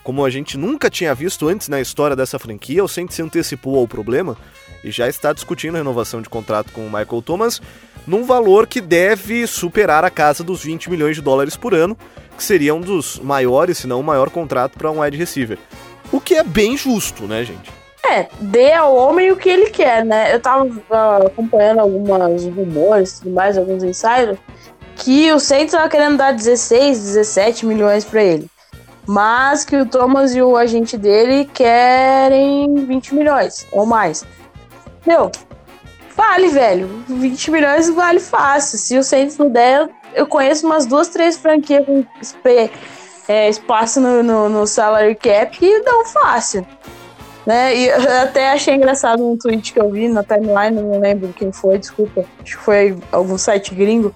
[0.02, 3.76] como a gente nunca tinha visto antes na história dessa franquia, o Saints se antecipou
[3.78, 4.36] ao problema
[4.84, 7.60] e já está discutindo a renovação de contrato com o Michael Thomas
[8.06, 11.98] num valor que deve superar a casa dos 20 milhões de dólares por ano,
[12.36, 15.58] que seria um dos maiores, se não o maior contrato para um wide receiver.
[16.12, 17.68] O que é bem justo, né, gente?
[18.08, 20.32] É, dê ao homem o que ele quer, né?
[20.32, 24.38] Eu tava uh, acompanhando algumas rumores e mais, alguns insiders,
[24.94, 28.48] que o Saints tava querendo dar 16, 17 milhões para ele.
[29.06, 34.24] Mas que o Thomas e o agente dele querem 20 milhões ou mais.
[35.06, 35.30] Meu,
[36.16, 37.04] vale, velho.
[37.08, 38.78] 20 milhões vale fácil.
[38.78, 42.04] Se o Saints não der, eu conheço umas duas, três franquias com
[43.28, 46.66] é, espaço no, no, no salary cap que dão fácil.
[47.44, 47.76] Né?
[47.76, 51.52] E eu até achei engraçado um tweet que eu vi na timeline, não lembro quem
[51.52, 52.24] foi, desculpa.
[52.42, 54.12] Acho que foi algum site gringo.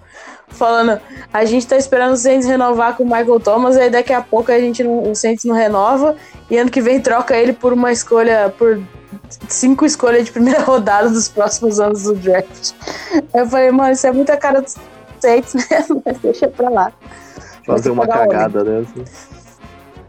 [0.50, 1.00] Falando,
[1.32, 4.50] a gente tá esperando o Saints renovar com o Michael Thomas, aí daqui a pouco
[4.50, 6.16] a gente não, o Saints não renova,
[6.50, 8.80] e ano que vem troca ele por uma escolha, por
[9.48, 12.72] cinco escolhas de primeira rodada dos próximos anos do draft.
[13.32, 14.68] Eu falei, mano, isso é muita cara do
[15.20, 16.92] Saints mesmo, mas deixa pra lá.
[17.64, 18.94] Fazer uma cagada dessa.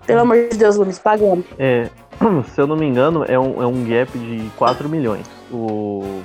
[0.06, 1.45] Pelo amor de Deus, Luiz, pagamos.
[1.60, 1.89] É,
[2.54, 5.25] se eu não me engano, é um, é um gap de 4 milhões.
[5.51, 6.21] O,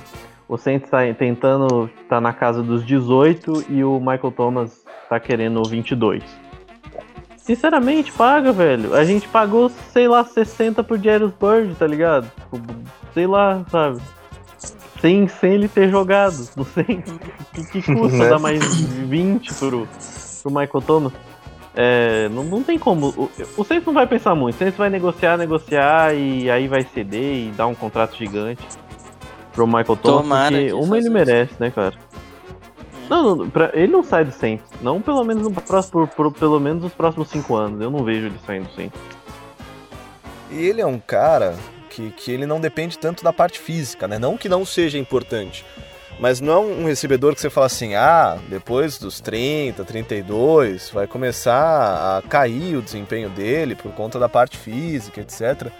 [0.57, 5.63] o Saints tá tentando, tá na casa dos 18 e o Michael Thomas tá querendo
[5.63, 6.23] 22.
[7.37, 8.93] Sinceramente, paga, velho.
[8.93, 12.29] A gente pagou, sei lá, 60 por Jairus Bird, tá ligado?
[12.51, 12.59] Tipo,
[13.13, 14.01] sei lá, sabe?
[14.99, 16.49] Sem, sem ele ter jogado.
[16.57, 16.83] Não sei.
[16.83, 18.29] O que, que custa né?
[18.29, 19.87] dar mais 20 pro,
[20.41, 21.13] pro Michael Thomas?
[21.73, 23.09] É, não, não tem como.
[23.09, 24.55] O, o Saints não vai pensar muito.
[24.55, 28.65] O Saints vai negociar, negociar e aí vai ceder e dar um contrato gigante
[29.57, 30.21] pro Michael Thomas.
[30.21, 31.95] Tomara porque uma ele merece, né, cara?
[33.09, 34.69] Não, não pra, ele não sai do Saints.
[34.83, 37.81] Não pelo menos no próximo, por, por, pelo menos nos próximos cinco anos.
[37.81, 38.99] Eu não vejo ele saindo do Saints.
[40.51, 41.55] E ele é um cara
[41.89, 44.19] que, que ele não depende tanto da parte física, né?
[44.19, 45.65] Não que não seja importante.
[46.19, 51.07] Mas não é um recebedor que você fala assim, ah, depois dos 30, 32, vai
[51.07, 55.71] começar a cair o desempenho dele por conta da parte física, etc.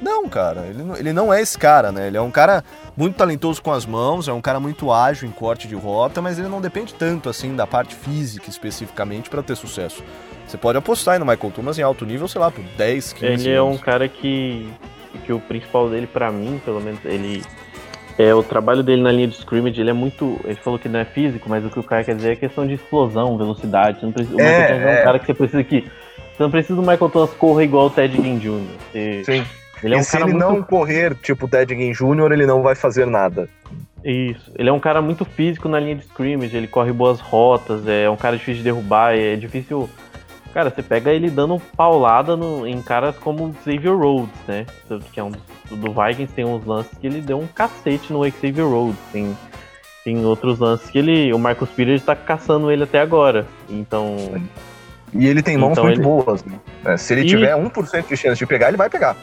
[0.00, 2.08] Não, cara, ele não, ele não é esse cara, né?
[2.08, 2.64] Ele é um cara
[2.96, 6.38] muito talentoso com as mãos, é um cara muito ágil em corte de rota, mas
[6.38, 10.02] ele não depende tanto assim da parte física especificamente para ter sucesso.
[10.46, 13.26] Você pode apostar aí no Michael Thomas em alto nível, sei lá, por 10, 15
[13.26, 14.68] Ele é um cara que,
[15.24, 17.42] que o principal dele, para mim, pelo menos, ele
[18.18, 20.38] é, o trabalho dele na linha de scrimmage, ele é muito.
[20.44, 22.66] Ele falou que não é físico, mas o que o cara quer dizer é questão
[22.66, 23.98] de explosão, velocidade.
[23.98, 24.96] Você não precisa, o é, Michael Thomas é.
[24.96, 25.80] é um cara que você precisa que.
[25.80, 28.60] Você não precisa do Michael Thomas correr igual o Ted Ginn Jr.
[28.92, 29.44] Você, Sim.
[29.84, 30.38] Ele é um e se ele muito...
[30.38, 33.48] não correr tipo o Ted Ginn Jr., ele não vai fazer nada.
[34.04, 34.50] Isso.
[34.56, 38.08] Ele é um cara muito físico na linha de scrimmage, ele corre boas rotas, é
[38.08, 39.88] um cara difícil de derrubar, é difícil.
[40.52, 44.66] Cara, você pega ele dando paulada no, em caras como Xavier Rhodes, né?
[45.12, 45.32] Que é um
[45.70, 48.96] do Vikings tem uns lances que ele deu um cacete no Xavier Road.
[49.12, 49.36] Tem,
[50.04, 51.32] tem outros lances que ele.
[51.32, 53.46] O Marcus Peters está caçando ele até agora.
[53.68, 54.16] Então.
[55.12, 56.06] E ele tem mãos então muito ele...
[56.06, 56.44] boas.
[56.44, 56.96] Né?
[56.96, 57.26] Se ele e...
[57.26, 59.16] tiver 1% de chance de pegar, ele vai pegar.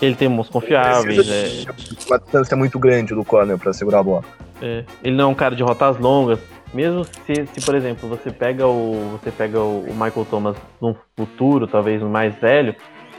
[0.00, 1.28] Ele tem mãos confiáveis.
[1.28, 1.64] É...
[2.06, 4.24] Uma distância muito grande do corner para segurar a bola.
[4.62, 4.84] É.
[5.02, 6.38] Ele não é um cara de rotas longas.
[6.72, 11.66] mesmo se, se, por exemplo, você pega o você pega o, Michael Thomas num futuro,
[11.66, 12.74] talvez mais velho,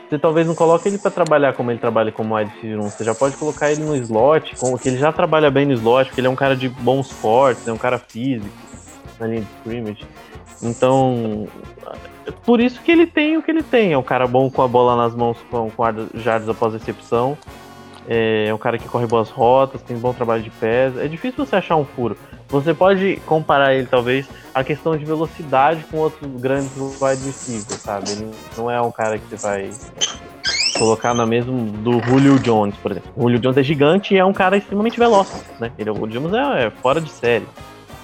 [0.09, 2.89] você talvez não coloque ele para trabalhar como ele trabalha como wide receiver 1.
[2.89, 6.07] Você já pode colocar ele no slot, com, que ele já trabalha bem no slot,
[6.07, 8.49] porque ele é um cara de bons cortes, é um cara físico
[9.21, 10.05] na linha de scrimmage.
[10.63, 11.47] Então,
[12.45, 13.93] por isso que ele tem o que ele tem.
[13.93, 15.83] É um cara bom com a bola nas mãos, com, com
[16.15, 17.37] jardas após recepção.
[18.07, 20.97] É, é um cara que corre boas rotas, tem bom trabalho de pés.
[20.97, 22.17] É difícil você achar um furo.
[22.49, 28.11] Você pode comparar ele, talvez, a questão de velocidade com outros grandes wide receivers, sabe?
[28.11, 29.69] Ele não é um cara que você vai
[30.77, 33.11] colocar na mesma do Julio Jones, por exemplo.
[33.15, 35.71] O Julio Jones é gigante e é um cara extremamente veloz, né?
[35.77, 37.47] Ele, o Julio Jones é, é fora de série.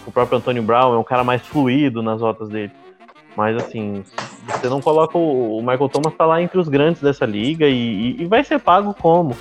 [0.08, 2.72] O próprio Antonio Brown é um cara mais fluido nas rotas dele.
[3.36, 4.04] Mas assim,
[4.48, 8.22] você não coloca o, Michael Thomas tá lá entre os grandes dessa liga e, e,
[8.24, 9.38] e vai ser pago como?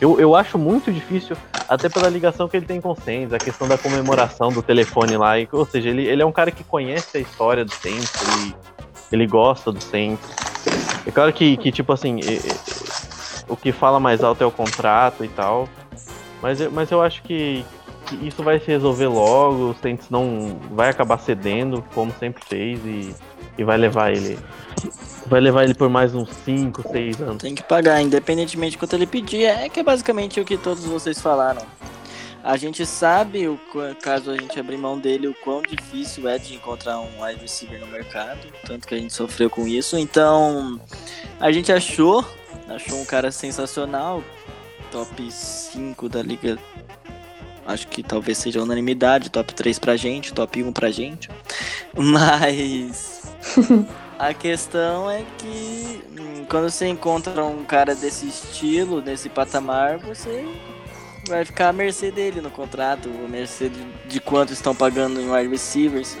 [0.00, 1.36] Eu, eu acho muito difícil,
[1.68, 5.16] até pela ligação que ele tem com o Saints, a questão da comemoração do telefone
[5.16, 5.38] lá.
[5.38, 8.54] E, ou seja, ele, ele é um cara que conhece a história do Saints, ele,
[9.12, 10.24] ele gosta do Saints.
[11.06, 12.20] É claro que, que tipo assim,
[13.48, 15.68] o que fala mais alto é o contrato e tal.
[16.40, 17.64] Mas, mas eu acho que,
[18.22, 23.14] isso vai se resolver logo, o Saints não vai acabar cedendo, como sempre fez, e,
[23.58, 24.38] e vai levar ele
[25.26, 27.42] vai levar ele por mais uns 5, 6 anos.
[27.42, 29.44] Tem que pagar, independentemente de quanto ele pedir.
[29.44, 31.62] É que é basicamente o que todos vocês falaram.
[32.42, 33.58] A gente sabe, o,
[34.02, 37.80] caso a gente abrir mão dele, o quão difícil é de encontrar um wide receiver
[37.80, 38.46] no mercado.
[38.66, 39.96] Tanto que a gente sofreu com isso.
[39.96, 40.78] Então,
[41.40, 42.22] a gente achou,
[42.68, 44.22] achou um cara sensacional.
[44.92, 46.58] Top 5 da liga.
[47.66, 49.30] Acho que talvez seja unanimidade.
[49.30, 51.28] Top 3 pra gente, top 1 pra gente.
[51.96, 53.22] Mas.
[54.18, 60.46] A questão é que hum, quando você encontra um cara desse estilo, desse patamar, você
[61.28, 63.70] vai ficar à mercê dele no contrato, à mercê
[64.06, 66.16] de, quanto estão pagando em wide receivers,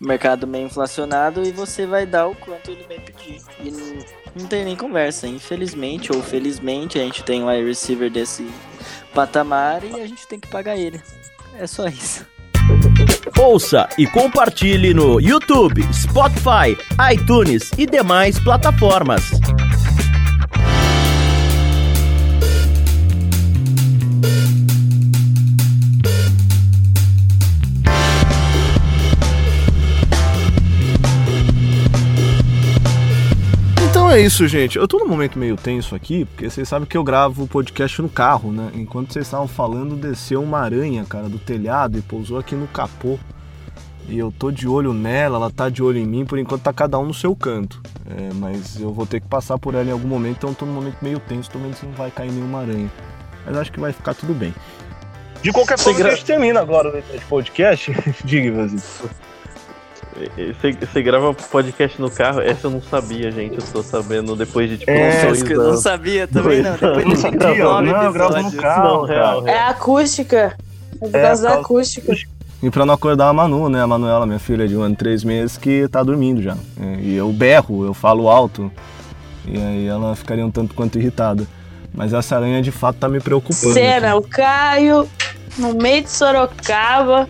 [0.00, 3.40] mercado meio inflacionado, e você vai dar o quanto ele vai pedir.
[3.60, 8.46] E não, tem nem conversa, infelizmente ou felizmente a gente tem um wide receiver desse
[9.14, 11.00] patamar e a gente tem que pagar ele.
[11.58, 12.26] É só isso.
[13.38, 16.76] Ouça e compartilhe no YouTube, Spotify,
[17.12, 19.22] iTunes e demais plataformas.
[34.14, 34.78] É isso, gente.
[34.78, 38.00] Eu tô num momento meio tenso aqui, porque vocês sabem que eu gravo o podcast
[38.00, 38.70] no carro, né?
[38.74, 43.18] Enquanto vocês estavam falando, desceu uma aranha, cara, do telhado e pousou aqui no capô.
[44.08, 46.72] E eu tô de olho nela, ela tá de olho em mim, por enquanto tá
[46.72, 47.82] cada um no seu canto.
[48.08, 50.64] É, mas eu vou ter que passar por ela em algum momento, então eu tô
[50.64, 52.90] num momento meio tenso, tô vendo se não vai cair nenhuma aranha.
[53.44, 54.54] Mas acho que vai ficar tudo bem.
[55.42, 56.08] De qualquer forma, gra...
[56.08, 57.92] a gente termina agora o podcast.
[58.24, 58.80] Diga, Brasil.
[60.16, 62.40] Você, você grava podcast no carro?
[62.40, 63.56] Essa eu não sabia, gente.
[63.56, 66.72] Eu tô sabendo depois de tipo é, dois eu não sabia também, não.
[66.72, 68.84] Depois de tipo, não, eu gravo no carro.
[68.84, 69.48] Não, real, real.
[69.48, 70.56] É acústica.
[71.00, 72.14] É por é, causa da acústica.
[72.62, 73.82] E pra não acordar a Manu, né?
[73.82, 76.56] A Manuela, minha filha de um ano e três meses, que tá dormindo já.
[77.00, 78.70] E eu berro, eu falo alto.
[79.46, 81.44] E aí ela ficaria um tanto quanto irritada.
[81.92, 83.74] Mas essa aranha de fato tá me preocupando.
[83.74, 85.08] Cena, o Caio
[85.58, 87.28] no meio de Sorocaba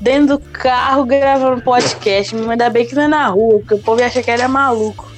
[0.00, 2.34] dentro do carro gravando podcast.
[2.34, 4.48] Mas ainda bem que não é na rua, porque o povo acha que ele é
[4.48, 5.10] maluco.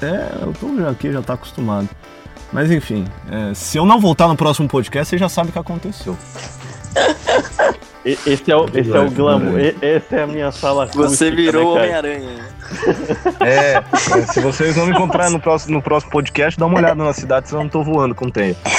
[0.00, 1.88] É, o povo aqui já tá acostumado.
[2.52, 5.58] Mas enfim, é, se eu não voltar no próximo podcast, você já sabe o que
[5.58, 6.16] aconteceu.
[8.04, 11.82] Esse é o, esse é o glamour, essa é a minha sala Você virou né,
[11.82, 12.46] Homem-Aranha.
[13.40, 13.82] É, é,
[14.26, 17.48] se vocês não me encontrarem no próximo, no próximo podcast, dá uma olhada na cidade,
[17.48, 18.58] senão eu não tô voando com tempo.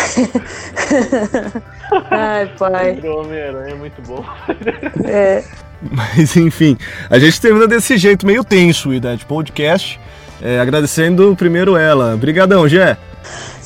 [2.12, 3.00] Ai, pai.
[3.04, 4.24] Homem-Aranha é muito bom.
[5.06, 5.44] É.
[5.82, 6.78] Mas enfim,
[7.10, 10.00] a gente termina desse jeito meio tenso o Idade Podcast.
[10.42, 12.14] É, agradecendo primeiro ela.
[12.14, 12.98] Obrigadão, Gé.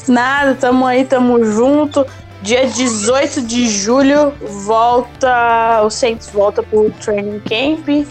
[0.07, 2.05] Nada, tamo aí, tamo junto.
[2.41, 4.33] Dia 18 de julho
[4.65, 5.81] volta.
[5.83, 8.05] O Saints volta pro training camp.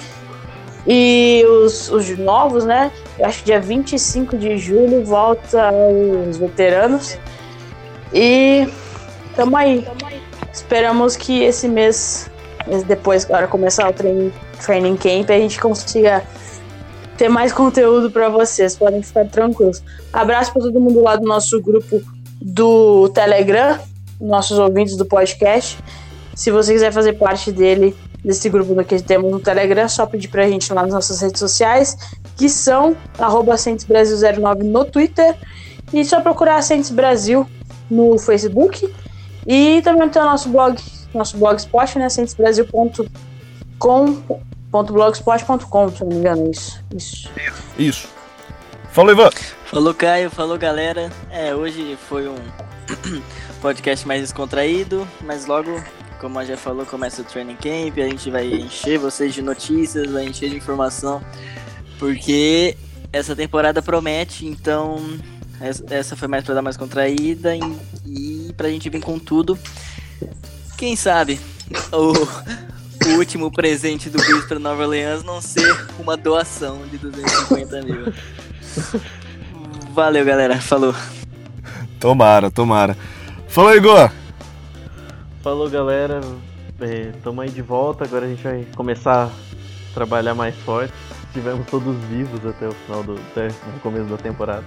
[0.86, 2.90] E os, os novos, né?
[3.18, 5.70] Eu acho que dia 25 de julho volta
[6.28, 7.16] os veteranos.
[8.12, 8.68] E
[9.36, 9.86] tamo aí.
[10.52, 12.30] Esperamos que esse mês,
[12.86, 14.32] depois, agora começar o training,
[14.64, 16.22] training camp, a gente consiga
[17.16, 18.76] ter mais conteúdo para vocês.
[18.76, 19.82] Podem ficar tranquilos.
[20.12, 22.02] Abraço para todo mundo lá do nosso grupo
[22.40, 23.78] do Telegram
[24.22, 25.78] nossos ouvintes do podcast.
[26.34, 27.94] Se você quiser fazer parte dele,
[28.24, 31.38] desse grupo que temos no Telegram, é só pedir pra gente lá nas nossas redes
[31.38, 31.96] sociais,
[32.36, 35.36] que são arroba Brasil09 no Twitter
[35.92, 37.46] e só procurar Centes Brasil
[37.90, 38.92] no Facebook.
[39.46, 40.80] E também tem o nosso blog,
[41.12, 43.32] nosso blogspot, né, centesbrasil.com.br,
[43.82, 46.80] com.blogspot.com, se não me engano, isso.
[46.94, 47.28] Isso.
[47.76, 48.08] Isso.
[48.90, 49.30] Falou, Ivan.
[49.64, 50.30] Falou, Caio.
[50.30, 51.10] Falou, galera.
[51.30, 52.36] É, hoje foi um
[53.60, 55.82] podcast mais descontraído, mas logo,
[56.22, 57.98] como a já falou, começa o training camp.
[57.98, 61.20] A gente vai encher vocês de notícias, vai encher de informação,
[61.98, 62.76] porque
[63.12, 64.46] essa temporada promete.
[64.46, 65.18] Então,
[65.90, 67.60] essa foi mais para dar mais contraída e,
[68.06, 69.58] e pra gente vir com tudo.
[70.78, 71.40] Quem sabe
[71.92, 77.82] o, o último presente do Bills para Nova Orleans não ser uma doação de 250
[77.82, 78.12] mil.
[79.92, 80.60] Valeu, galera.
[80.60, 80.94] Falou.
[81.98, 82.96] Tomara, tomara.
[83.48, 84.21] Falou, Igor.
[85.42, 86.20] Falou, galera.
[87.16, 88.04] Estamos é, aí de volta.
[88.04, 89.30] Agora a gente vai começar a
[89.92, 90.94] trabalhar mais forte.
[91.26, 94.64] Estivemos todos vivos até o final do até no começo da temporada.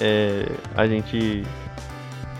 [0.00, 0.46] É,
[0.76, 1.42] a gente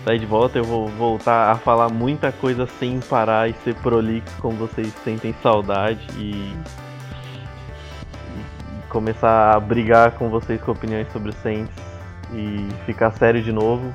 [0.05, 0.57] tá aí de volta.
[0.57, 5.35] Eu vou voltar a falar muita coisa sem parar e ser prolixo, como vocês sentem
[5.43, 6.55] saudade e
[8.87, 11.75] começar a brigar com vocês com opiniões sobre o Saints
[12.33, 13.93] e ficar sério de novo.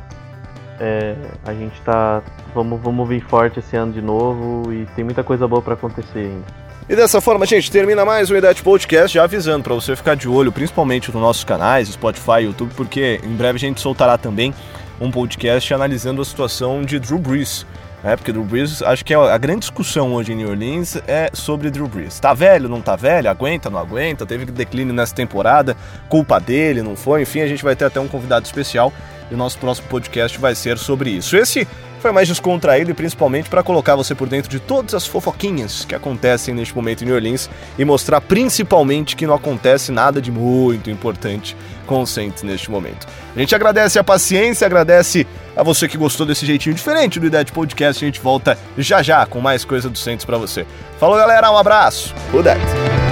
[0.79, 1.17] É,
[1.47, 2.23] a gente tá.
[2.55, 6.19] Vamos, vamos vir forte esse ano de novo e tem muita coisa boa para acontecer
[6.19, 6.63] ainda.
[6.89, 10.29] E dessa forma, gente, termina mais um Idade Podcast, já avisando para você ficar de
[10.29, 14.53] olho, principalmente nos nossos canais, Spotify, YouTube, porque em breve a gente soltará também
[15.01, 17.65] um podcast analisando a situação de Drew Brees.
[18.05, 21.31] É, porque Drew Brees, acho que é a grande discussão hoje em New Orleans é
[21.33, 22.19] sobre Drew Brees.
[22.19, 23.31] Tá velho, não tá velho?
[23.31, 24.27] Aguenta, não aguenta?
[24.27, 25.77] Teve declínio nessa temporada?
[26.09, 27.23] Culpa dele, não foi?
[27.23, 28.93] Enfim, a gente vai ter até um convidado especial
[29.31, 31.37] e o nosso próximo podcast vai ser sobre isso.
[31.37, 31.67] Esse
[32.03, 35.95] foi mais descontraído e principalmente para colocar você por dentro de todas as fofoquinhas que
[35.95, 37.49] acontecem neste momento em New Orleans
[37.79, 43.07] e mostrar principalmente que não acontece nada de muito importante com o Saints neste momento.
[43.35, 45.27] A gente agradece a paciência, agradece
[45.57, 48.05] a você que gostou desse jeitinho diferente do Ideia Podcast.
[48.05, 50.67] A gente volta já já com mais coisa do Saints para você.
[50.99, 52.15] Falou, galera, um abraço.
[52.33, 53.12] Udete.